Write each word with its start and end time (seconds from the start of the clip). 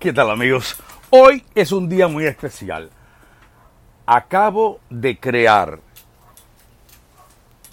¿Qué 0.00 0.14
tal 0.14 0.30
amigos? 0.30 0.76
Hoy 1.10 1.44
es 1.54 1.72
un 1.72 1.86
día 1.86 2.08
muy 2.08 2.24
especial. 2.24 2.88
Acabo 4.06 4.80
de 4.88 5.20
crear 5.20 5.78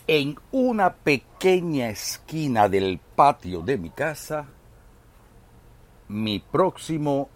en 0.07 0.37
una 0.51 0.93
pequeña 0.93 1.87
esquina 1.87 2.67
del 2.67 2.99
patio 3.15 3.61
de 3.61 3.77
mi 3.77 3.91
casa 3.91 4.45
mi 6.09 6.39
próximo 6.39 7.29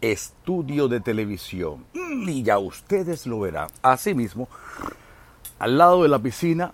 estudio 0.00 0.88
de 0.88 1.00
televisión. 1.00 1.84
Y 1.92 2.42
ya 2.42 2.58
ustedes 2.58 3.26
lo 3.26 3.40
verán. 3.40 3.68
Asimismo, 3.82 4.48
al 5.58 5.76
lado 5.76 6.04
de 6.04 6.08
la 6.08 6.18
piscina 6.18 6.72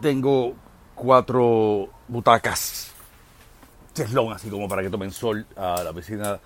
tengo 0.00 0.56
cuatro 0.96 1.90
butacas 2.08 2.71
cheslón, 3.94 4.32
así 4.32 4.48
como 4.50 4.68
para 4.68 4.82
que 4.82 4.90
tomen 4.90 5.10
sol. 5.12 5.46
A 5.56 5.82
la 5.82 5.92
piscina 5.92 6.38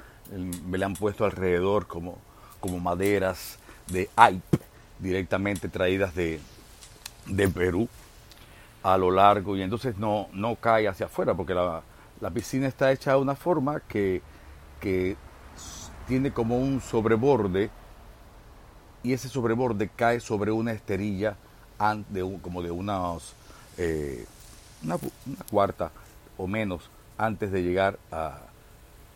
me 0.66 0.78
le 0.78 0.84
han 0.84 0.94
puesto 0.94 1.24
alrededor 1.24 1.86
como, 1.86 2.18
como 2.60 2.80
maderas 2.80 3.58
de 3.88 4.10
AIP 4.16 4.44
directamente 4.98 5.68
traídas 5.68 6.14
de, 6.14 6.40
de 7.26 7.48
Perú 7.48 7.88
a 8.82 8.96
lo 8.96 9.10
largo 9.10 9.56
y 9.56 9.62
entonces 9.62 9.98
no, 9.98 10.28
no 10.32 10.56
cae 10.56 10.88
hacia 10.88 11.06
afuera 11.06 11.34
porque 11.34 11.54
la, 11.54 11.82
la 12.20 12.30
piscina 12.30 12.66
está 12.68 12.92
hecha 12.92 13.12
de 13.12 13.18
una 13.18 13.34
forma 13.34 13.80
que, 13.80 14.22
que 14.80 15.16
tiene 16.06 16.32
como 16.32 16.58
un 16.58 16.80
sobreborde 16.80 17.70
y 19.02 19.12
ese 19.12 19.28
sobreborde 19.28 19.88
cae 19.94 20.20
sobre 20.20 20.50
una 20.50 20.72
esterilla 20.72 21.36
de 22.08 22.38
como 22.42 22.62
de 22.62 22.70
eh, 23.78 24.26
una, 24.82 24.96
pu- 24.96 25.12
una 25.26 25.44
cuarta 25.50 25.90
o 26.36 26.46
menos 26.46 26.90
antes 27.18 27.50
de 27.50 27.62
llegar 27.62 27.98
a 28.10 28.38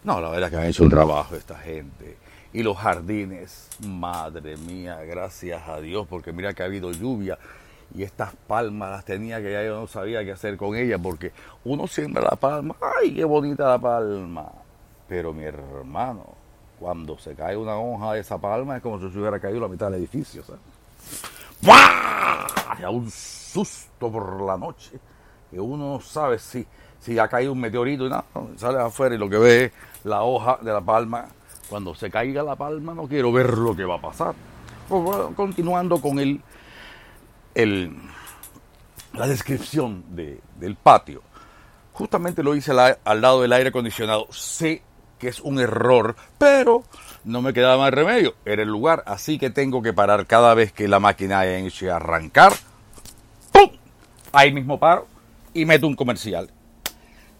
no 0.04 0.20
la 0.20 0.30
verdad 0.30 0.50
que 0.50 0.56
han 0.56 0.66
hecho 0.66 0.84
un 0.84 0.90
trabajo 0.90 1.34
esta 1.36 1.56
gente 1.56 2.16
y 2.52 2.62
los 2.62 2.76
jardines 2.76 3.68
madre 3.87 4.56
mía 4.56 5.02
gracias 5.04 5.68
a 5.68 5.80
Dios 5.80 6.06
porque 6.09 6.32
mira 6.32 6.52
que 6.54 6.62
ha 6.62 6.66
habido 6.66 6.90
lluvia 6.90 7.38
y 7.95 8.02
estas 8.02 8.34
palmas 8.46 8.90
las 8.90 9.04
tenía 9.04 9.43
que 9.43 9.52
ya 9.52 9.65
yo 9.65 9.80
no 9.80 9.87
sabía 9.87 10.24
qué 10.24 10.32
hacer 10.32 10.56
con 10.56 10.76
ellas 10.76 11.01
porque 11.02 11.32
uno 11.65 11.87
siembra 11.87 12.23
la 12.23 12.37
palma 12.37 12.76
ay 13.01 13.15
qué 13.15 13.24
bonita 13.24 13.68
la 13.68 13.78
palma 13.78 14.51
pero 15.09 15.32
mi 15.32 15.45
hermano 15.45 16.24
cuando 16.78 17.18
se 17.18 17.34
cae 17.34 17.56
una 17.56 17.76
hoja 17.78 18.15
de 18.15 18.21
esa 18.21 18.38
palma 18.38 18.76
es 18.76 18.82
como 18.82 18.98
si 18.98 19.10
se 19.10 19.18
hubiera 19.18 19.38
caído 19.38 19.60
la 19.60 19.68
mitad 19.68 19.90
del 19.90 20.01
edificio 20.01 20.43
¿sabes? 20.43 20.60
¡Buah! 21.62 22.80
Da 22.80 22.88
un 22.88 23.10
susto 23.10 24.10
por 24.10 24.40
la 24.40 24.56
noche 24.56 24.98
que 25.51 25.60
uno 25.60 25.95
no 25.95 26.01
sabe 26.01 26.38
si, 26.38 26.66
si 27.01 27.18
ha 27.18 27.29
caído 27.29 27.52
un 27.52 27.60
meteorito 27.60 28.06
y 28.06 28.10
nada, 28.10 28.24
sale 28.56 28.79
afuera 28.79 29.15
y 29.15 29.18
lo 29.18 29.29
que 29.29 29.38
ve 29.38 29.65
es 29.65 29.73
la 30.04 30.23
hoja 30.23 30.59
de 30.62 30.73
la 30.73 30.80
palma. 30.80 31.26
Cuando 31.68 31.95
se 31.95 32.10
caiga 32.10 32.43
la 32.43 32.56
palma 32.56 32.95
no 32.95 33.06
quiero 33.06 33.30
ver 33.32 33.56
lo 33.56 33.76
que 33.76 33.84
va 33.84 33.96
a 33.96 34.01
pasar. 34.01 34.34
Pues 34.88 35.18
continuando 35.37 36.01
con 36.01 36.18
el, 36.18 36.40
el, 37.54 37.93
la 39.15 39.26
descripción 39.26 40.04
de- 40.16 40.40
del 40.59 40.74
patio. 40.76 41.23
Justamente 41.93 42.43
lo 42.43 42.54
hice 42.54 42.73
al, 43.04 43.21
lado 43.21 43.43
del 43.43 43.52
aire 43.52 43.68
acondicionado. 43.68 44.26
Sé 44.30 44.82
que 45.18 45.28
es 45.28 45.40
un 45.40 45.60
error, 45.60 46.16
pero 46.38 46.82
no 47.24 47.43
me 47.43 47.52
quedaba 47.52 47.76
más 47.84 47.93
remedio. 47.93 48.34
Era 48.45 48.62
el 48.62 48.68
lugar, 48.68 49.02
así 49.06 49.38
que 49.38 49.51
tengo 49.51 49.82
que 49.82 49.93
parar 49.93 50.26
cada 50.26 50.54
vez 50.54 50.73
que 50.73 50.88
la 50.88 50.98
máquina 50.98 51.46
eche 51.46 51.90
a 51.90 51.96
arrancar. 51.96 52.52
¡Pum! 53.52 53.71
Ahí 54.32 54.52
mismo 54.52 54.78
paro 54.80 55.06
y 55.52 55.65
meto 55.66 55.87
un 55.87 55.95
comercial. 55.95 56.51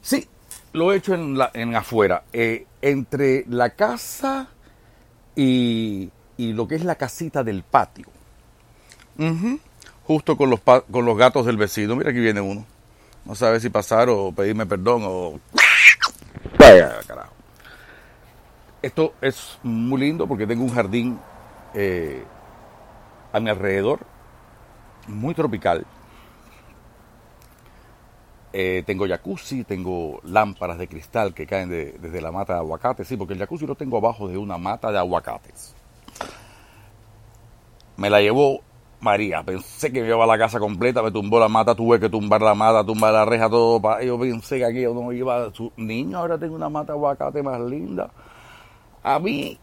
Sí, 0.03 0.29
lo 0.73 0.93
he 0.93 0.97
hecho 0.97 1.15
en, 1.15 1.37
la, 1.37 1.51
en 1.55 1.75
afuera. 1.75 2.25
Eh, 2.33 2.67
entre 2.83 3.45
la 3.49 3.71
casa 3.71 4.49
y, 5.37 6.11
y 6.37 6.53
lo 6.53 6.67
que 6.67 6.77
es 6.77 6.85
la 6.85 6.95
casita 6.95 7.43
del 7.45 7.63
patio. 7.63 8.07
Justo 10.05 10.37
con 10.37 10.49
los, 10.51 10.61
con 10.61 11.05
los 11.05 11.17
gatos 11.19 11.45
del 11.47 11.57
vecino. 11.57 11.95
Mira 11.97 12.11
aquí 12.11 12.21
viene 12.21 12.41
uno. 12.41 12.65
No 13.25 13.35
sabe 13.35 13.61
si 13.61 13.69
pasar 13.69 14.09
o 14.09 14.33
pedirme 14.33 14.67
perdón 14.67 15.03
o... 15.05 15.41
Vaya, 16.59 16.99
carajo. 17.07 17.33
Esto 18.83 19.13
es 19.21 19.59
muy 19.63 20.01
lindo 20.01 20.27
porque 20.27 20.47
tengo 20.47 20.65
un 20.65 20.73
jardín 20.73 21.19
eh, 21.75 22.25
a 23.33 23.39
mi 23.39 23.51
alrededor, 23.51 24.01
muy 25.07 25.35
tropical. 25.35 25.85
Eh, 28.53 28.83
tengo 28.85 29.07
jacuzzi, 29.07 29.63
tengo 29.65 30.21
lámparas 30.25 30.77
de 30.79 30.89
cristal 30.89 31.33
que 31.35 31.47
caen 31.47 31.69
de- 31.71 31.93
desde 32.01 32.21
la 32.21 32.33
mata 32.33 32.55
de 32.55 32.59
aguacate. 32.61 33.05
Sí, 33.05 33.17
porque 33.17 33.35
el 33.35 33.39
jacuzzi 33.39 33.67
lo 33.67 33.77
tengo 33.77 33.99
abajo 33.99 34.27
de 34.29 34.37
una 34.39 34.59
mata 34.59 34.91
de 34.91 34.99
aguacates. 34.99 35.75
Me 37.97 38.11
la 38.11 38.21
llevó 38.21 38.61
María. 39.01 39.43
Pensé 39.43 39.93
que 39.93 40.03
me 40.03 40.09
iba 40.09 40.25
a 40.25 40.27
la 40.27 40.37
casa 40.39 40.59
completa, 40.59 41.03
me 41.03 41.11
tumbó 41.11 41.39
la 41.39 41.49
mata, 41.49 41.75
tuve 41.75 42.01
que 42.01 42.09
tumbar 42.09 42.41
la 42.43 42.55
mata, 42.55 42.85
tumbar 42.85 43.13
la 43.13 43.25
reja, 43.25 43.49
todo. 43.49 43.81
pa- 43.81 44.03
Yo 44.03 44.19
pensé 44.19 44.59
que 44.59 44.65
aquí 44.65 44.81
yo 44.83 44.95
no 44.95 45.13
iba 45.13 45.53
su 45.53 45.73
niño. 45.77 46.19
Ahora 46.19 46.37
tengo 46.39 46.57
una 46.57 46.69
mata 46.69 46.93
de 46.93 46.99
aguacate 46.99 47.43
más 47.43 47.61
linda. 47.61 48.11
A 49.03 49.19
mí 49.19 49.59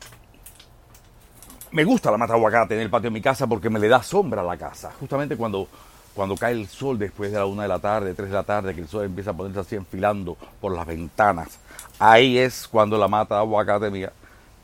me 1.71 1.83
gusta 1.83 2.09
la 2.09 2.17
mata 2.17 2.33
de 2.33 2.39
aguacate 2.39 2.75
en 2.75 2.81
el 2.81 2.89
patio 2.89 3.09
de 3.09 3.13
mi 3.13 3.21
casa 3.21 3.45
porque 3.47 3.69
me 3.69 3.79
le 3.79 3.87
da 3.87 4.01
sombra 4.01 4.41
a 4.41 4.45
la 4.45 4.57
casa. 4.57 4.91
Justamente 4.99 5.35
cuando, 5.35 5.67
cuando 6.17 6.35
cae 6.35 6.53
el 6.53 6.67
sol 6.67 6.97
después 6.97 7.31
de 7.31 7.37
la 7.37 7.45
una 7.45 7.61
de 7.61 7.67
la 7.67 7.77
tarde, 7.77 8.15
tres 8.15 8.29
de 8.29 8.33
la 8.33 8.41
tarde, 8.41 8.73
que 8.73 8.81
el 8.81 8.87
sol 8.87 9.05
empieza 9.05 9.29
a 9.29 9.33
ponerse 9.37 9.59
así 9.59 9.75
enfilando 9.75 10.35
por 10.59 10.73
las 10.73 10.87
ventanas. 10.87 11.59
Ahí 11.99 12.39
es 12.39 12.67
cuando 12.67 12.97
la 12.97 13.07
mata 13.07 13.35
de 13.35 13.41
aguacate 13.41 13.91
mía 13.91 14.11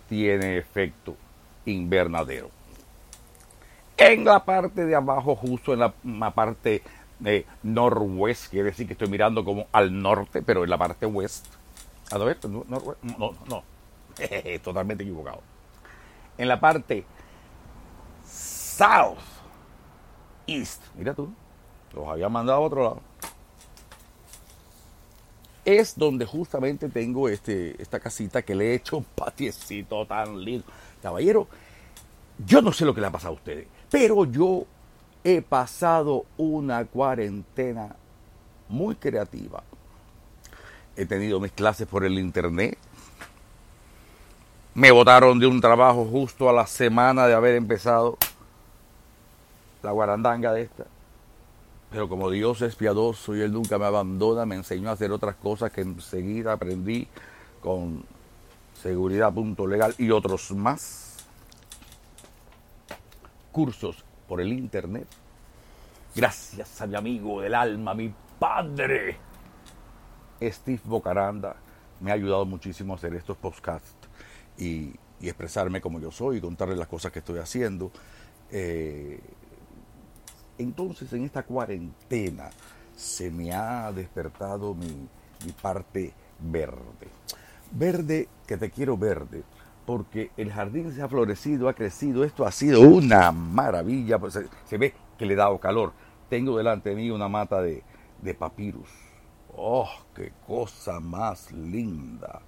tiene 0.09 0.57
efecto 0.57 1.15
invernadero. 1.67 2.49
En 3.95 4.25
la 4.25 4.43
parte 4.43 4.83
de 4.83 4.95
abajo, 4.95 5.35
justo 5.35 5.73
en 5.73 5.79
la, 5.81 6.31
parte 6.31 6.81
de 7.19 7.45
noroeste, 7.61 8.49
quiere 8.49 8.71
decir 8.71 8.87
que 8.87 8.93
estoy 8.93 9.09
mirando 9.09 9.45
como 9.45 9.67
al 9.73 10.01
norte, 10.01 10.41
pero 10.41 10.63
en 10.63 10.71
la 10.71 10.79
parte 10.79 11.05
west. 11.05 11.45
A 12.09 12.17
ver, 12.17 12.39
no, 12.49 12.65
no, 12.67 13.35
no. 13.47 13.63
totalmente 14.63 15.03
equivocado. 15.03 15.41
En 16.35 16.47
la 16.47 16.59
parte 16.59 17.05
south 18.25 19.19
east, 20.47 20.81
mira 20.95 21.13
tú, 21.13 21.31
los 21.93 22.07
había 22.07 22.29
mandado 22.29 22.59
a 22.59 22.65
otro 22.65 22.83
lado. 22.83 23.01
Es 25.65 25.97
donde 25.97 26.25
justamente 26.25 26.89
tengo 26.89 27.29
este, 27.29 27.81
esta 27.81 27.99
casita 27.99 28.41
que 28.41 28.55
le 28.55 28.71
he 28.71 28.75
hecho 28.75 28.97
un 28.97 29.05
patiecito 29.05 30.05
tan 30.05 30.43
lindo. 30.43 30.65
Caballero, 31.01 31.47
yo 32.45 32.61
no 32.61 32.73
sé 32.73 32.85
lo 32.85 32.93
que 32.93 33.01
le 33.01 33.07
ha 33.07 33.11
pasado 33.11 33.33
a 33.33 33.37
ustedes, 33.37 33.67
pero 33.89 34.25
yo 34.25 34.65
he 35.23 35.41
pasado 35.41 36.25
una 36.37 36.83
cuarentena 36.85 37.95
muy 38.67 38.95
creativa. 38.95 39.63
He 40.95 41.05
tenido 41.05 41.39
mis 41.39 41.51
clases 41.51 41.87
por 41.87 42.03
el 42.03 42.19
internet. 42.19 42.77
Me 44.73 44.91
votaron 44.91 45.39
de 45.39 45.47
un 45.47 45.61
trabajo 45.61 46.05
justo 46.05 46.49
a 46.49 46.53
la 46.53 46.67
semana 46.67 47.27
de 47.27 47.33
haber 47.33 47.55
empezado 47.55 48.17
la 49.81 49.91
guarandanga 49.91 50.51
de 50.51 50.63
esta. 50.63 50.85
Pero 51.93 52.09
como 52.09 52.31
Dios 52.31 52.63
es 52.63 52.75
piadoso 52.75 53.35
y 53.35 53.41
Él 53.41 53.53
nunca 53.53 53.77
me 53.77 53.85
abandona, 53.85 54.47
me 54.47 54.55
enseñó 54.55 54.89
a 54.89 54.93
hacer 54.93 55.11
otras 55.11 55.35
cosas 55.35 55.71
que 55.71 55.81
enseguida 55.81 56.53
aprendí 56.53 57.07
con 57.61 58.03
seguridad 58.81 59.31
punto 59.31 59.67
legal 59.67 59.93
y 59.99 60.09
otros 60.09 60.51
más. 60.53 61.17
Cursos 63.51 64.03
por 64.27 64.41
el 64.41 64.51
internet. 64.53 65.07
Gracias 66.15 66.81
a 66.81 66.87
mi 66.87 66.95
amigo 66.95 67.41
del 67.41 67.53
alma, 67.53 67.93
mi 67.93 68.11
padre, 68.39 69.17
Steve 70.41 70.81
Bocaranda, 70.85 71.55
me 71.99 72.09
ha 72.09 72.15
ayudado 72.15 72.43
muchísimo 72.45 72.93
a 72.93 72.95
hacer 72.95 73.13
estos 73.13 73.37
podcasts 73.37 73.93
y, 74.57 74.95
y 75.21 75.29
expresarme 75.29 75.79
como 75.79 75.99
yo 75.99 76.09
soy 76.09 76.37
y 76.37 76.41
contarles 76.41 76.79
las 76.79 76.87
cosas 76.87 77.11
que 77.11 77.19
estoy 77.19 77.37
haciendo. 77.37 77.91
Eh, 78.49 79.19
entonces, 80.57 81.11
en 81.13 81.23
esta 81.23 81.43
cuarentena 81.43 82.49
se 82.95 83.31
me 83.31 83.53
ha 83.53 83.91
despertado 83.91 84.75
mi, 84.75 85.07
parte 85.61 86.13
verde. 86.39 87.07
Verde, 87.71 88.29
que 88.47 88.57
te 88.57 88.69
quiero 88.69 88.97
verde, 88.97 89.43
porque 89.85 90.31
el 90.37 90.51
jardín 90.51 90.93
se 90.93 91.01
ha 91.01 91.07
florecido, 91.09 91.67
ha 91.67 91.73
crecido, 91.73 92.23
esto 92.23 92.45
ha 92.45 92.51
sido 92.51 92.81
una 92.81 93.31
maravilla, 93.31 94.19
pues 94.19 94.39
se, 94.65 94.77
ve 94.77 94.93
que 95.17 95.25
le 95.25 95.33
he 95.33 95.37
dado 95.37 95.59
calor. 95.59 95.91
Tengo 96.29 96.57
delante 96.57 96.91
de 96.91 96.95
mí 96.95 97.09
una 97.11 97.27
mata 97.27 97.61
de, 97.61 97.83
de 98.21 98.33
papyrus. 98.33 98.89
¡Oh, 99.55 99.89
qué 100.15 100.31
cosa 100.47 100.99
más 100.99 101.51
linda! 101.51 102.41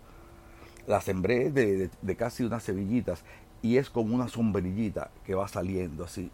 La 0.87 1.01
sembré 1.01 1.51
de, 1.51 1.89
de- 2.01 2.15
casi 2.15 2.43
unas 2.43 2.63
cebillitas 2.63 3.23
y 3.61 3.77
es 3.77 3.89
como 3.89 4.15
una 4.15 4.27
sombrillita 4.27 5.09
que 5.25 5.35
va 5.35 5.47
saliendo 5.47 6.03
así. 6.03 6.31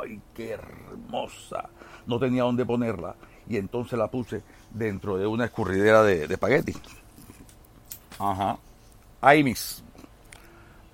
¡Ay, 0.00 0.20
qué 0.34 0.52
hermosa! 0.52 1.68
No 2.06 2.18
tenía 2.18 2.42
dónde 2.42 2.64
ponerla 2.64 3.14
y 3.48 3.56
entonces 3.56 3.98
la 3.98 4.08
puse 4.08 4.42
dentro 4.70 5.16
de 5.16 5.26
una 5.26 5.46
escurridera 5.46 6.02
de, 6.02 6.24
espagueti. 6.24 6.74
Ajá. 8.18 8.58
ahí 9.20 9.42
mismo. 9.42 9.86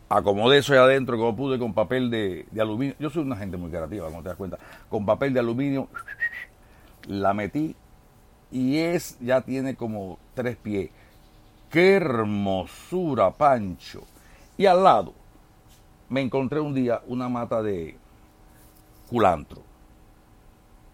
Acomodé 0.09 0.59
eso 0.59 0.75
ahí 0.75 0.79
adentro 0.79 1.17
como 1.17 1.35
pude 1.35 1.59
con 1.59 1.73
papel 1.75 2.11
de, 2.11 2.47
de 2.51 2.61
aluminio. 2.61 2.95
Yo 2.99 3.11
soy 3.11 3.23
una 3.23 3.37
gente 3.37 3.57
muy 3.57 3.71
creativa, 3.71 4.07
como 4.07 4.23
te 4.23 4.29
das 4.29 4.37
cuenta. 4.37 4.59
Con 4.89 5.05
papel 5.07 5.33
de 5.33 5.41
aluminio 5.41 5.89
la 7.09 7.35
metí 7.35 7.75
y 8.53 8.79
es, 8.79 9.19
ya 9.21 9.41
tiene 9.41 9.75
como 9.75 10.19
tres 10.35 10.57
pies. 10.57 10.91
¡Qué 11.71 11.95
hermosura, 11.95 13.33
Pancho! 13.33 14.05
Y 14.57 14.67
al 14.67 14.85
lado 14.85 15.13
me 16.09 16.21
encontré 16.21 16.61
un 16.61 16.75
día 16.75 17.03
una 17.09 17.29
mata 17.29 17.63
de 17.63 17.97
culantro. 19.09 19.63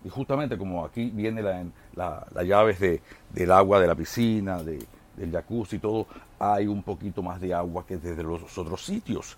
Y 0.04 0.08
justamente 0.08 0.56
como 0.56 0.84
aquí 0.84 1.10
viene 1.10 1.42
la, 1.42 2.26
las 2.32 2.44
llaves 2.44 2.80
de, 2.80 3.02
del 3.30 3.52
agua 3.52 3.80
de 3.80 3.86
la 3.86 3.94
piscina, 3.94 4.62
de, 4.62 4.78
del 5.16 5.30
jacuzzi 5.30 5.76
y 5.76 5.78
todo, 5.78 6.06
hay 6.38 6.66
un 6.66 6.82
poquito 6.82 7.22
más 7.22 7.40
de 7.40 7.52
agua 7.52 7.84
que 7.86 7.98
desde 7.98 8.22
los 8.22 8.56
otros 8.56 8.84
sitios. 8.84 9.36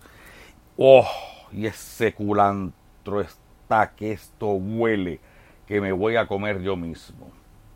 ¡Oh! 0.77 1.07
Y 1.53 1.67
ese 1.67 2.15
culantro 2.15 3.21
está 3.21 3.93
que 3.95 4.13
esto 4.13 4.47
huele, 4.53 5.21
que 5.67 5.81
me 5.81 5.93
voy 5.93 6.17
a 6.17 6.27
comer 6.27 6.61
yo 6.63 6.77
mismo. 6.77 7.31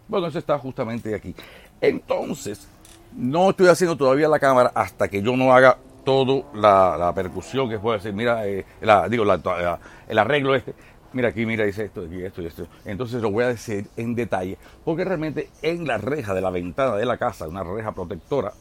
Bueno, 0.08 0.28
eso 0.28 0.38
está 0.38 0.58
justamente 0.58 1.14
aquí. 1.14 1.34
Entonces, 1.80 2.68
no 3.14 3.50
estoy 3.50 3.66
haciendo 3.66 3.96
todavía 3.96 4.28
la 4.28 4.38
cámara 4.38 4.70
hasta 4.74 5.08
que 5.08 5.20
yo 5.20 5.36
no 5.36 5.52
haga 5.52 5.78
todo 6.06 6.46
la, 6.54 7.12
percusión 7.14 7.68
que 7.68 7.80
puede 7.80 7.98
decir, 7.98 8.14
mira, 8.14 8.46
eh, 8.46 8.64
digo, 9.10 9.24
el 9.24 10.18
arreglo 10.18 10.54
este, 10.54 10.72
mira 11.12 11.30
aquí, 11.30 11.44
mira, 11.44 11.64
dice 11.64 11.86
esto, 11.86 12.06
y 12.06 12.22
esto 12.22 12.42
y 12.42 12.46
esto. 12.46 12.68
Entonces 12.84 13.20
lo 13.20 13.32
voy 13.32 13.42
a 13.42 13.48
decir 13.48 13.88
en 13.96 14.14
detalle, 14.14 14.56
porque 14.84 15.04
realmente 15.04 15.50
en 15.62 15.84
la 15.84 15.98
reja 15.98 16.32
de 16.32 16.40
la 16.40 16.50
ventana 16.50 16.94
de 16.94 17.04
la 17.04 17.18
casa, 17.18 17.48
una 17.48 17.64
reja 17.64 17.90
protectora, 17.90 18.52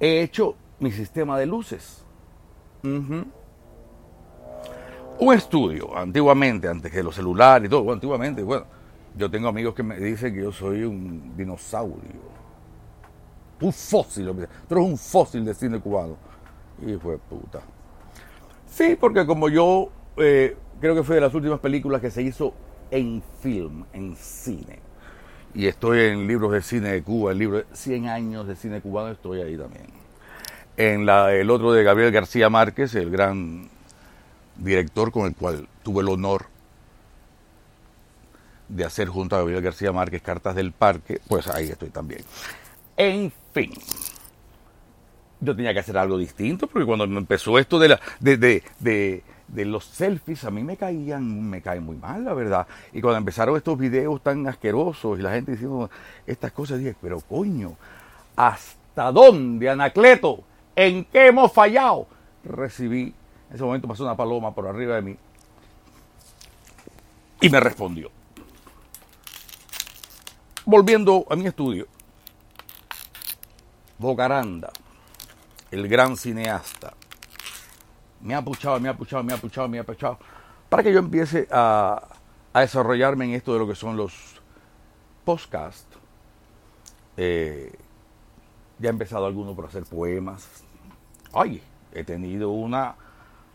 he 0.00 0.22
hecho 0.22 0.56
mi 0.80 0.90
sistema 0.90 1.38
de 1.38 1.44
luces. 1.44 2.02
Un 2.82 3.32
estudio, 5.34 5.94
antiguamente, 5.94 6.68
antes 6.68 6.90
que 6.90 7.02
los 7.02 7.14
celulares 7.14 7.66
y 7.66 7.70
todo, 7.70 7.92
antiguamente, 7.92 8.42
bueno, 8.42 8.64
yo 9.14 9.30
tengo 9.30 9.48
amigos 9.48 9.74
que 9.74 9.82
me 9.82 9.98
dicen 9.98 10.34
que 10.34 10.42
yo 10.42 10.52
soy 10.52 10.84
un 10.84 11.36
dinosaurio. 11.36 12.35
Un 13.60 13.72
fósil, 13.72 14.26
tú 14.68 14.74
eres 14.74 14.84
un 14.84 14.98
fósil 14.98 15.44
de 15.44 15.54
cine 15.54 15.80
cubano. 15.80 16.16
Y 16.84 16.94
fue 16.96 17.18
puta. 17.18 17.60
Sí, 18.70 18.96
porque 19.00 19.24
como 19.24 19.48
yo 19.48 19.90
eh, 20.16 20.56
creo 20.80 20.94
que 20.94 21.02
fue 21.02 21.16
de 21.16 21.22
las 21.22 21.34
últimas 21.34 21.60
películas 21.60 22.00
que 22.00 22.10
se 22.10 22.22
hizo 22.22 22.52
en 22.90 23.22
film, 23.40 23.84
en 23.92 24.16
cine. 24.16 24.80
Y 25.54 25.66
estoy 25.66 26.00
en 26.00 26.26
libros 26.26 26.52
de 26.52 26.60
cine 26.60 26.90
de 26.90 27.02
Cuba, 27.02 27.32
el 27.32 27.38
libro 27.38 27.58
de 27.58 27.66
100 27.72 28.08
años 28.08 28.46
de 28.46 28.56
cine 28.56 28.80
cubano, 28.82 29.12
estoy 29.12 29.40
ahí 29.40 29.56
también. 29.56 29.86
En 30.76 31.06
la, 31.06 31.32
el 31.32 31.48
otro 31.50 31.72
de 31.72 31.82
Gabriel 31.82 32.12
García 32.12 32.50
Márquez, 32.50 32.94
el 32.94 33.10
gran 33.10 33.70
director 34.56 35.10
con 35.10 35.26
el 35.26 35.34
cual 35.34 35.66
tuve 35.82 36.02
el 36.02 36.08
honor 36.08 36.46
de 38.68 38.84
hacer 38.84 39.08
junto 39.08 39.36
a 39.36 39.38
Gabriel 39.38 39.62
García 39.62 39.92
Márquez 39.92 40.20
Cartas 40.20 40.54
del 40.54 40.72
Parque, 40.72 41.20
pues 41.26 41.48
ahí 41.48 41.68
estoy 41.68 41.88
también. 41.88 42.20
En 42.96 43.32
fin, 43.52 43.70
yo 45.40 45.54
tenía 45.54 45.72
que 45.72 45.80
hacer 45.80 45.98
algo 45.98 46.18
distinto, 46.18 46.66
porque 46.66 46.86
cuando 46.86 47.04
empezó 47.04 47.58
esto 47.58 47.78
de, 47.78 47.98
de, 48.20 48.62
de, 48.78 49.22
de 49.48 49.64
los 49.64 49.84
selfies, 49.84 50.44
a 50.44 50.50
mí 50.50 50.62
me 50.62 50.76
caían, 50.76 51.48
me 51.48 51.60
caen 51.60 51.84
muy 51.84 51.96
mal, 51.96 52.24
la 52.24 52.34
verdad. 52.34 52.66
Y 52.92 53.00
cuando 53.00 53.18
empezaron 53.18 53.56
estos 53.56 53.78
videos 53.78 54.22
tan 54.22 54.46
asquerosos 54.46 55.18
y 55.18 55.22
la 55.22 55.32
gente 55.32 55.52
diciendo 55.52 55.90
estas 56.26 56.52
cosas, 56.52 56.78
dije, 56.78 56.96
pero 57.00 57.20
coño, 57.20 57.76
¿hasta 58.34 59.12
dónde, 59.12 59.68
Anacleto? 59.68 60.42
¿En 60.74 61.04
qué 61.04 61.28
hemos 61.28 61.52
fallado? 61.52 62.06
Recibí, 62.44 63.14
en 63.50 63.54
ese 63.54 63.64
momento 63.64 63.88
pasó 63.88 64.04
una 64.04 64.16
paloma 64.16 64.54
por 64.54 64.66
arriba 64.66 64.96
de 64.96 65.02
mí 65.02 65.16
y 67.40 67.50
me 67.50 67.60
respondió 67.60 68.10
volviendo 70.66 71.24
a 71.30 71.36
mi 71.36 71.46
estudio, 71.46 71.86
Bocaranda, 73.98 74.70
el 75.70 75.88
gran 75.88 76.16
cineasta, 76.16 76.94
me 78.20 78.34
ha 78.34 78.42
puchado, 78.42 78.78
me 78.80 78.88
ha 78.88 78.96
puchado, 78.96 79.22
me 79.22 79.32
ha 79.32 79.36
puchado, 79.36 79.68
me 79.68 79.78
ha 79.78 79.84
puchado, 79.84 80.18
para 80.68 80.82
que 80.82 80.92
yo 80.92 80.98
empiece 80.98 81.48
a, 81.50 82.02
desarrollarme 82.54 83.26
en 83.26 83.32
esto 83.32 83.52
de 83.52 83.58
lo 83.58 83.68
que 83.68 83.74
son 83.74 83.96
los 83.96 84.40
podcasts. 85.24 85.86
Eh, 87.16 87.72
ya 88.78 88.88
he 88.88 88.92
empezado 88.92 89.26
alguno 89.26 89.54
por 89.54 89.66
hacer 89.66 89.84
poemas. 89.84 90.46
Ay, 91.32 91.62
he 91.92 92.04
tenido 92.04 92.50
una 92.50 92.94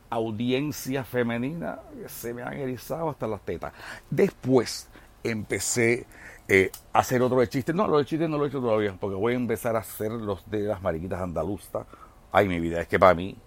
audiencia 0.10 1.04
femenina 1.04 1.80
que 1.96 2.10
se 2.10 2.34
me 2.34 2.44
han 2.44 2.54
erizado 2.54 3.10
hasta 3.10 3.28
las 3.28 3.42
tetas. 3.42 3.74
Después 4.10 4.88
empecé 5.24 6.06
eh, 6.54 6.70
hacer 6.92 7.22
otro 7.22 7.40
de 7.40 7.48
chistes. 7.48 7.74
No, 7.74 7.88
los 7.88 8.00
de 8.00 8.06
chistes 8.06 8.30
no 8.30 8.38
lo 8.38 8.44
he 8.44 8.50
hecho 8.50 8.60
todavía, 8.60 8.94
porque 9.00 9.16
voy 9.16 9.32
a 9.32 9.36
empezar 9.38 9.78
a 9.78 9.80
hacer 9.80 10.12
los 10.12 10.50
de 10.52 10.64
las 10.64 10.82
mariquitas 10.82 11.22
andaluzas. 11.22 11.88
Ay, 12.30 12.50
mi 12.50 12.60
vida, 12.60 12.82
es 12.82 12.90
que 12.90 13.00
para 13.00 13.14
mí, 13.14 13.38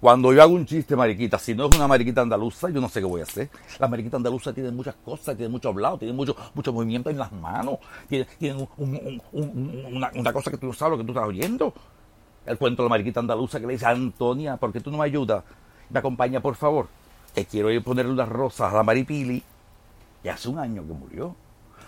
cuando 0.00 0.32
yo 0.32 0.40
hago 0.40 0.54
un 0.54 0.64
chiste 0.64 0.94
mariquita, 0.94 1.40
si 1.40 1.56
no 1.56 1.66
es 1.66 1.76
una 1.76 1.88
mariquita 1.88 2.20
andaluza, 2.20 2.70
yo 2.70 2.80
no 2.80 2.88
sé 2.88 3.00
qué 3.00 3.06
voy 3.06 3.20
a 3.20 3.24
hacer. 3.24 3.50
La 3.80 3.88
mariquita 3.88 4.16
andaluza 4.16 4.52
tiene 4.52 4.70
muchas 4.70 4.94
cosas, 4.94 5.36
tiene 5.36 5.50
mucho 5.50 5.70
hablado, 5.70 5.98
tiene 5.98 6.14
mucho, 6.14 6.36
mucho 6.54 6.72
movimiento 6.72 7.10
en 7.10 7.18
las 7.18 7.32
manos, 7.32 7.78
tiene, 8.08 8.28
una, 9.32 10.32
cosa 10.32 10.52
que 10.52 10.56
tú 10.56 10.68
no 10.68 10.72
sabes, 10.72 10.92
lo 10.92 10.98
que 10.98 11.04
tú 11.04 11.10
estás 11.10 11.26
oyendo. 11.26 11.74
El 12.46 12.58
cuento 12.58 12.84
de 12.84 12.88
la 12.88 12.90
mariquita 12.90 13.18
andaluza 13.18 13.58
que 13.58 13.66
le 13.66 13.72
dice, 13.72 13.86
Antonia, 13.86 14.56
¿por 14.56 14.72
qué 14.72 14.80
tú 14.80 14.92
no 14.92 14.98
me 14.98 15.04
ayudas? 15.04 15.42
Me 15.90 15.98
acompaña, 15.98 16.40
por 16.40 16.54
favor. 16.54 16.86
Que 17.34 17.44
quiero 17.44 17.72
ir 17.72 17.80
a 17.80 17.84
ponerle 17.84 18.12
unas 18.12 18.28
rosas 18.28 18.72
a 18.72 18.76
la 18.76 18.84
maripili. 18.84 19.42
Y 20.22 20.28
hace 20.28 20.48
un 20.48 20.60
año 20.60 20.86
que 20.86 20.92
murió. 20.92 21.34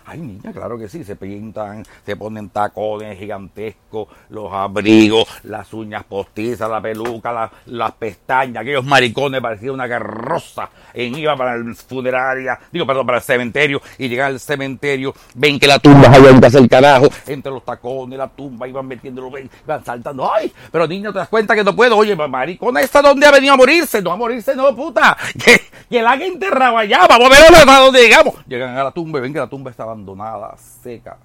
Ay, 0.07 0.19
niña, 0.19 0.53
claro 0.53 0.77
que 0.77 0.87
sí, 0.87 1.03
se 1.03 1.15
pintan, 1.15 1.83
se 2.05 2.15
ponen 2.15 2.49
tacones 2.49 3.17
gigantescos, 3.17 4.07
los 4.29 4.53
abrigos, 4.53 5.27
las 5.43 5.73
uñas 5.73 6.03
postizas, 6.03 6.69
la 6.69 6.79
peluca, 6.79 7.51
las 7.65 7.91
pestañas, 7.93 8.61
aquellos 8.61 8.85
maricones 8.85 9.41
parecían 9.41 9.73
una 9.73 9.89
carroza 9.89 10.69
en 10.93 11.15
iba 11.15 11.35
para 11.35 11.55
el 11.55 11.75
funeraria, 11.75 12.59
digo, 12.71 12.85
perdón, 12.85 13.07
para 13.07 13.17
el 13.17 13.23
cementerio, 13.23 13.81
y 13.97 14.07
llegan 14.07 14.33
al 14.33 14.39
cementerio, 14.39 15.11
ven 15.33 15.59
que 15.59 15.65
la 15.65 15.79
tumba 15.79 16.07
allá 16.09 16.29
en 16.29 16.43
el 16.43 16.69
carajo, 16.69 17.07
entre 17.25 17.51
los 17.51 17.65
tacones, 17.65 18.19
la 18.19 18.27
tumba, 18.27 18.67
iban 18.67 18.85
metiéndolo, 18.85 19.31
ven, 19.31 19.49
van 19.65 19.83
saltando, 19.83 20.31
ay, 20.31 20.53
pero 20.71 20.87
niña, 20.87 21.11
te 21.11 21.17
das 21.17 21.29
cuenta 21.29 21.55
que 21.55 21.63
no 21.63 21.75
puedo, 21.75 21.97
oye, 21.97 22.15
maricona, 22.15 22.79
¿esta 22.79 23.01
dónde 23.01 23.25
ha 23.25 23.31
venido 23.31 23.53
a 23.53 23.57
morirse? 23.57 24.03
No 24.03 24.11
a 24.11 24.15
morirse, 24.15 24.55
no, 24.55 24.75
puta, 24.75 25.17
que, 25.43 25.61
que 25.89 26.01
la 26.01 26.15
enterrado 26.15 26.77
allá, 26.77 27.05
vamos 27.07 27.27
a 27.27 27.29
ver 27.29 27.55
hasta 27.55 27.79
dónde 27.79 28.01
llegamos. 28.01 28.35
Llegan 28.47 28.77
a 28.77 28.83
la 28.83 28.91
tumba 28.91 29.19
y 29.19 29.21
ven 29.21 29.33
que 29.33 29.39
la 29.39 29.47
tumba 29.47 29.71
estaba 29.71 29.91
abandonada, 29.91 30.55
seca. 30.57 31.17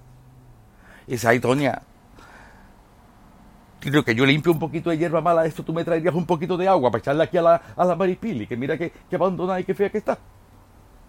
Y 1.07 1.11
dice, 1.11 1.27
ay, 1.27 1.39
Toña, 1.39 1.81
creo 3.79 4.03
que 4.03 4.15
yo 4.15 4.25
limpio 4.25 4.51
un 4.51 4.59
poquito 4.59 4.89
de 4.89 4.97
hierba 4.97 5.21
mala, 5.21 5.45
esto 5.45 5.63
tú 5.63 5.73
me 5.73 5.83
traerías 5.83 6.13
un 6.13 6.25
poquito 6.25 6.57
de 6.57 6.67
agua 6.67 6.91
para 6.91 6.99
echarle 6.99 7.23
aquí 7.23 7.37
a 7.37 7.41
la, 7.41 7.61
a 7.75 7.85
la 7.85 7.95
maripili, 7.95 8.47
que 8.47 8.55
mira 8.55 8.77
que 8.77 8.91
abandonada 9.13 9.59
y 9.59 9.63
que 9.63 9.73
fea 9.73 9.89
que 9.89 9.97
está. 9.97 10.17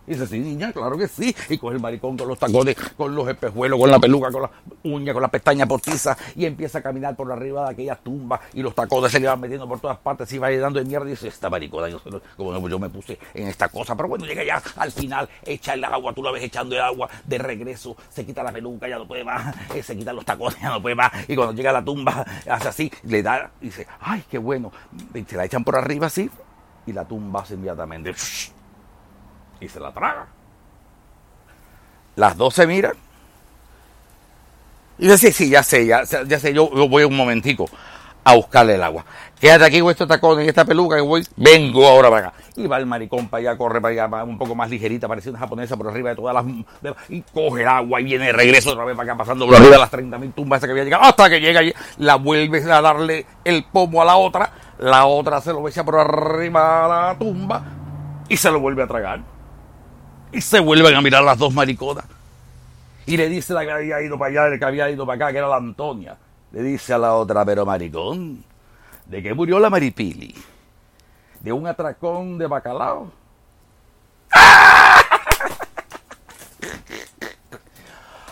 Y 0.07 0.13
dice, 0.13 0.27
sí, 0.27 0.39
niña, 0.41 0.73
claro 0.73 0.99
que 0.99 1.07
sí. 1.07 1.35
Y 1.49 1.59
coge 1.59 1.77
el 1.77 1.81
maricón 1.81 2.17
con 2.17 2.27
los 2.27 2.39
tacones, 2.39 2.75
con 2.97 3.15
los 3.15 3.29
espejuelos, 3.29 3.79
con 3.79 3.91
la 3.91 4.01
peluca, 4.01 4.33
con 4.33 4.43
la 4.43 4.51
uña, 4.83 5.13
con 5.13 5.23
la 5.23 5.29
pestaña 5.29 5.67
postiza 5.67 6.17
y 6.35 6.45
empieza 6.45 6.79
a 6.79 6.83
caminar 6.83 7.15
por 7.15 7.31
arriba 7.31 7.67
de 7.67 7.73
aquella 7.73 7.95
tumba 7.95 8.41
y 8.53 8.63
los 8.63 8.75
tacones 8.75 9.13
se 9.13 9.21
le 9.21 9.29
van 9.29 9.41
metiendo 9.41 9.69
por 9.69 9.79
todas 9.79 9.99
partes 9.99 10.33
y 10.33 10.39
va 10.39 10.51
llenando 10.51 10.81
de 10.81 10.87
mierda 10.87 11.07
y 11.07 11.11
dice, 11.11 11.29
esta 11.29 11.49
maricona, 11.49 11.89
yo, 11.89 12.01
como 12.37 12.69
yo 12.69 12.79
me 12.79 12.89
puse 12.89 13.19
en 13.33 13.47
esta 13.47 13.69
cosa. 13.69 13.95
Pero 13.95 14.09
bueno, 14.09 14.27
llega 14.27 14.45
ya 14.45 14.61
al 14.77 14.91
final, 14.91 15.29
echa 15.45 15.75
el 15.75 15.85
agua, 15.85 16.13
tú 16.13 16.23
la 16.23 16.33
ves 16.33 16.43
echando 16.43 16.75
el 16.75 16.81
agua, 16.81 17.09
de 17.25 17.39
regreso, 17.39 17.97
se 18.09 18.27
quita 18.27 18.43
la 18.43 18.53
peluca, 18.53 18.89
ya 18.89 18.99
no 18.99 19.07
puede 19.07 19.23
más, 19.23 19.55
eh, 19.75 19.83
se 19.83 19.97
quitan 19.97 20.17
los 20.17 20.25
tacones, 20.25 20.61
ya 20.61 20.71
no 20.71 20.83
puede 20.83 20.97
más. 20.97 21.13
Y 21.29 21.37
cuando 21.37 21.55
llega 21.55 21.71
a 21.71 21.75
la 21.75 21.85
tumba, 21.85 22.27
hace 22.51 22.69
así, 22.69 22.93
le 23.05 23.23
da, 23.23 23.53
y 23.61 23.67
dice, 23.67 23.87
ay, 24.01 24.25
qué 24.29 24.39
bueno. 24.39 24.73
Y 25.15 25.23
se 25.23 25.37
la 25.37 25.45
echan 25.45 25.63
por 25.63 25.77
arriba 25.77 26.09
así 26.09 26.29
y 26.87 26.93
la 26.93 27.05
tumba 27.05 27.43
hace 27.43 27.55
inmediatamente 27.55 28.15
y 29.65 29.69
se 29.69 29.81
la 29.81 29.93
traga. 29.93 30.27
Las 32.17 32.37
dos 32.37 32.55
se 32.55 32.67
miran. 32.67 32.95
Y 34.99 35.09
dice, 35.09 35.19
sí, 35.19 35.33
sí, 35.33 35.51
ya 35.51 35.63
sé, 35.63 35.87
ya, 35.87 36.05
sé, 36.05 36.55
yo, 36.55 36.69
voy 36.69 37.05
un 37.05 37.17
momentico 37.17 37.69
a 38.25 38.35
buscarle 38.37 38.77
el 38.77 38.83
agua. 38.83 39.05
Quédate 39.41 39.65
aquí 39.65 39.81
con 39.81 39.91
estos 39.91 40.07
tacones 40.07 40.47
y 40.47 40.49
esta 40.49 40.65
peluca 40.65 40.95
que 40.95 41.03
voy, 41.03 41.27
vengo 41.37 41.89
ahora 41.89 42.09
para 42.09 42.29
acá. 42.29 42.37
Y 42.55 42.69
va 42.69 42.77
el 42.77 42.87
maricón 42.87 43.27
para 43.27 43.41
allá, 43.41 43.59
corre 43.59 43.81
para 43.81 44.07
allá, 44.07 44.25
un 44.25 44.39
poco 44.39 44.55
más 44.55 44.71
ligerita, 44.71 45.09
parece 45.09 45.31
una 45.31 45.41
japonesa 45.41 45.77
por 45.77 45.89
arriba 45.89 46.11
de 46.11 46.17
todas 46.17 46.35
las... 46.35 46.45
y 47.09 47.23
coge 47.23 47.63
el 47.63 47.69
agua 47.69 48.01
y 48.01 48.05
viene 48.05 48.27
de 48.27 48.33
regreso 48.33 48.71
otra 48.71 48.85
vez 48.85 48.95
para 48.95 49.11
acá, 49.11 49.19
pasando 49.19 49.47
por 49.47 49.57
arriba 49.57 49.73
de 49.73 49.79
las 49.79 49.91
30.000 49.91 50.35
tumbas 50.35 50.63
que 50.63 50.71
había 50.71 50.85
llegado, 50.85 51.03
hasta 51.03 51.29
que 51.29 51.41
llega 51.41 51.65
y 51.65 51.75
la 51.99 52.15
vuelve 52.15 52.63
a 52.71 52.81
darle 52.81 53.27
el 53.45 53.65
pomo 53.65 54.03
a 54.03 54.05
la 54.05 54.17
otra, 54.17 54.53
la 54.79 55.07
otra 55.07 55.41
se 55.41 55.53
lo 55.53 55.67
echa 55.67 55.83
por 55.83 55.97
arriba 55.99 56.85
a 56.85 56.89
la 56.89 57.19
tumba 57.19 57.65
y 58.29 58.37
se 58.37 58.51
lo 58.53 58.61
vuelve 58.61 58.85
a 58.85 58.87
tragar. 58.87 59.32
Y 60.33 60.41
se 60.41 60.59
vuelven 60.61 60.95
a 60.95 61.01
mirar 61.03 61.23
las 61.23 61.39
dos 61.39 61.53
mariconas. 61.53 62.07
Y 63.05 63.17
le 63.17 63.29
dice 63.29 63.53
la 63.53 63.65
que 63.65 63.73
había 63.73 64.01
ido 64.01 64.19
para 64.19 64.31
allá, 64.31 64.49
la 64.49 64.59
que 64.59 64.65
había 64.65 64.89
ido 64.91 65.05
para 65.05 65.17
acá, 65.17 65.33
que 65.33 65.39
era 65.39 65.49
la 65.49 65.57
Antonia. 65.57 66.17
le 66.53 66.63
dice 66.63 66.95
a 66.95 66.99
la 66.99 67.15
otra, 67.15 67.45
pero 67.45 67.67
maricón, 67.67 68.45
¿de 69.07 69.23
qué 69.23 69.35
murió 69.35 69.59
la 69.59 69.69
Maripili? 69.71 70.35
¿De 71.41 71.53
un 71.53 71.67
atracón 71.67 72.39
de 72.39 72.47
bacalao? 72.47 73.11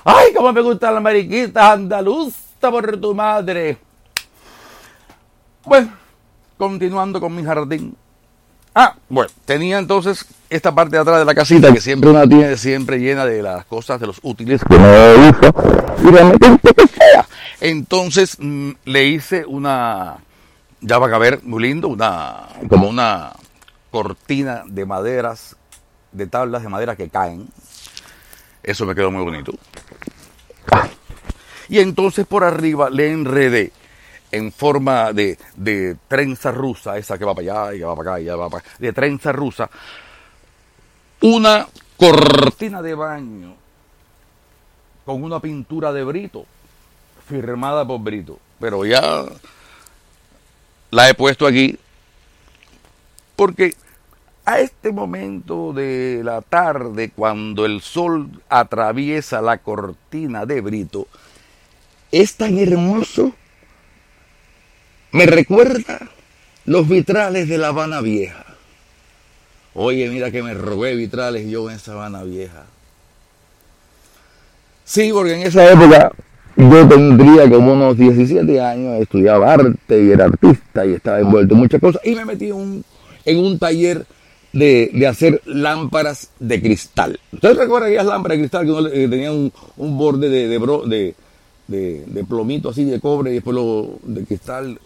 ¡Ay, 0.05 0.33
cómo 0.35 0.53
me 0.53 0.61
gustan 0.61 0.95
las 0.95 1.03
mariquitas 1.03 1.63
andaluza 1.63 2.71
por 2.71 2.99
tu 3.01 3.15
madre! 3.15 3.79
Bueno, 5.65 5.93
continuando 6.57 7.21
con 7.21 7.35
mi 7.35 7.43
jardín. 7.43 7.97
Ah, 8.75 8.95
bueno, 9.09 9.31
tenía 9.45 9.79
entonces 9.79 10.25
esta 10.49 10.73
parte 10.75 10.97
de 10.97 11.03
atrás 11.03 11.19
de 11.19 11.25
la 11.25 11.35
casita 11.35 11.73
que 11.73 11.81
siempre 11.81 12.11
una 12.11 12.29
tiene 12.29 12.57
siempre 12.57 12.99
llena 12.99 13.27
de 13.27 13.43
las 13.43 13.65
cosas 13.65 14.01
de 14.01 14.07
los 14.07 14.21
útiles 14.23 14.61
que. 14.65 14.77
Entonces 17.61 18.37
mm, 18.39 18.71
le 18.85 19.05
hice 19.07 19.45
una, 19.45 20.19
ya 20.81 20.99
va 20.99 21.09
a 21.09 21.11
caber 21.11 21.41
muy 21.43 21.63
lindo, 21.65 21.89
una 21.89 22.49
como 22.69 22.89
una 22.89 23.33
cortina 23.91 24.63
de 24.67 24.87
maderas, 24.87 25.57
de 26.13 26.27
tablas 26.29 26.63
de 26.63 26.69
madera 26.69 26.95
que 26.95 27.09
caen. 27.09 27.49
Eso 28.63 28.87
me 28.87 28.95
quedó 28.95 29.11
muy 29.11 29.25
bonito. 29.25 29.53
Y 31.69 31.81
entonces 31.81 32.25
por 32.25 32.45
arriba 32.45 32.89
le 32.89 33.11
enredé 33.11 33.73
en 34.33 34.53
forma 34.53 35.13
de, 35.13 35.39
de, 35.57 35.97
trenza 36.09 36.53
rusa, 36.53 36.99
esa 36.99 37.19
que 37.19 37.25
va 37.25 37.35
para 37.35 37.65
allá 37.67 37.75
y 37.75 37.79
que 37.79 37.85
va 37.85 37.97
para 37.97 38.11
acá 38.13 38.21
y 38.21 38.25
ya 38.25 38.37
va 38.37 38.49
para 38.49 38.61
acá, 38.61 38.71
de 38.79 38.93
trenza 38.93 39.33
rusa, 39.33 39.71
una 41.21 41.67
cortina 41.97 42.81
de 42.83 42.95
baño 42.95 43.55
con 45.05 45.23
una 45.23 45.41
pintura 45.41 45.93
de 45.93 46.05
Brito, 46.05 46.47
firmada 47.29 47.87
por 47.87 48.01
Brito. 48.01 48.39
Pero 48.59 48.85
ya 48.85 49.25
la 50.91 51.09
he 51.09 51.15
puesto 51.15 51.47
aquí 51.47 51.79
porque 53.41 53.75
a 54.45 54.61
este 54.61 54.93
momento 54.93 55.73
de 55.73 56.21
la 56.23 56.43
tarde, 56.43 57.11
cuando 57.11 57.65
el 57.65 57.81
sol 57.81 58.29
atraviesa 58.49 59.41
la 59.41 59.59
cortina 59.59 60.45
de 60.45 60.61
Brito, 60.61 61.07
es 62.13 62.37
tan 62.37 62.59
hermoso 62.59 63.33
me 65.13 65.27
recuerda 65.27 66.01
los 66.65 66.89
vitrales 66.89 67.49
de 67.49 67.59
La 67.59 67.69
Habana 67.69 68.01
Vieja. 68.01 68.45
Oye, 69.75 70.09
mira 70.09 70.31
que 70.31 70.43
me 70.43 70.55
robé 70.55 70.95
vitrales 70.95 71.49
yo 71.49 71.71
en 71.71 71.77
esa 71.77 71.93
Habana 71.93 72.23
Vieja. 72.25 72.67
Sí, 74.85 75.11
porque 75.13 75.35
en 75.35 75.43
esa 75.43 75.71
época 75.71 76.11
yo 76.57 76.89
tendría 76.89 77.49
como 77.49 77.75
unos 77.75 77.97
17 77.97 78.61
años, 78.61 79.01
estudiaba 79.01 79.55
arte 79.55 80.03
y 80.05 80.11
era 80.11 80.25
artista 80.25 80.85
y 80.85 80.95
estaba 80.95 81.21
envuelto 81.21 81.55
en 81.55 81.61
muchas 81.61 81.81
cosas 81.81 82.03
y 82.05 82.15
me 82.15 82.25
metí 82.25 82.49
en 82.49 82.85
un, 83.39 83.59
taller 83.59 84.05
de, 84.53 85.07
hacer 85.09 85.41
lámparas 85.47 86.31
de 86.41 86.61
cristal. 86.61 87.21
¿Ustedes 87.33 87.57
recuerdan 87.57 87.91
aquellas 87.91 88.07
lámparas 88.07 88.37
de 88.37 88.43
cristal 88.43 88.65
que 88.67 88.73
uno, 88.73 88.91
tenían 88.91 89.53
un, 89.77 89.99
borde 89.99 90.29
de, 90.29 90.59
bro, 90.59 90.83
de, 90.87 91.15
plomito 92.29 92.71
así 92.71 92.85
de 92.85 92.99
cobre 93.01 93.31
y 93.31 93.35
después 93.35 93.55
lo 93.55 93.99
de 94.03 94.25
cristal? 94.25 94.79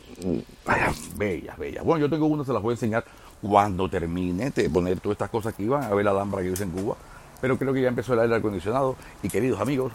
Bellas, 1.16 1.58
bellas. 1.58 1.84
Bueno, 1.84 2.06
yo 2.06 2.10
tengo 2.10 2.26
una, 2.26 2.44
se 2.44 2.52
las 2.52 2.62
voy 2.62 2.72
a 2.72 2.74
enseñar 2.74 3.04
cuando 3.42 3.88
termine 3.88 4.50
de 4.50 4.70
poner 4.70 5.00
todas 5.00 5.14
estas 5.14 5.30
cosas 5.30 5.54
que 5.54 5.64
iban 5.64 5.82
a 5.84 5.94
ver 5.94 6.04
la 6.04 6.12
lámpara 6.12 6.42
que 6.42 6.50
hice 6.50 6.64
en 6.64 6.70
Cuba. 6.70 6.96
Pero 7.40 7.58
creo 7.58 7.72
que 7.72 7.82
ya 7.82 7.88
empezó 7.88 8.14
el 8.14 8.20
aire 8.20 8.36
acondicionado. 8.36 8.96
Y 9.22 9.28
queridos 9.28 9.60
amigos, 9.60 9.92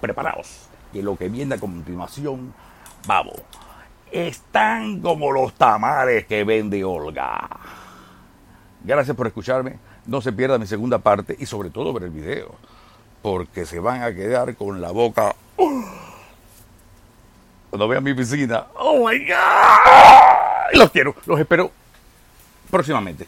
preparaos, 0.00 0.68
que 0.92 1.02
lo 1.02 1.16
que 1.16 1.28
viene 1.28 1.54
a 1.54 1.58
continuación, 1.58 2.52
vamos, 3.06 3.36
están 4.10 5.00
como 5.00 5.32
los 5.32 5.54
tamales 5.54 6.26
que 6.26 6.44
vende 6.44 6.84
Olga. 6.84 7.48
Gracias 8.84 9.16
por 9.16 9.26
escucharme. 9.26 9.78
No 10.06 10.20
se 10.20 10.32
pierda 10.32 10.58
mi 10.58 10.66
segunda 10.66 10.98
parte 10.98 11.34
y 11.38 11.46
sobre 11.46 11.70
todo 11.70 11.92
ver 11.92 12.04
el 12.04 12.10
video, 12.10 12.54
porque 13.22 13.66
se 13.66 13.80
van 13.80 14.02
a 14.02 14.14
quedar 14.14 14.54
con 14.54 14.80
la 14.80 14.92
boca. 14.92 15.34
Cuando 17.76 17.88
vean 17.88 18.02
mi 18.02 18.14
piscina, 18.14 18.68
oh 18.76 19.06
my 19.06 19.18
god, 19.18 20.78
los 20.78 20.90
quiero, 20.90 21.14
los 21.26 21.38
espero 21.38 21.70
próximamente. 22.70 23.26